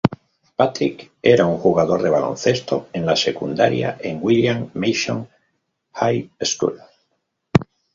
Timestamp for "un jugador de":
1.45-2.09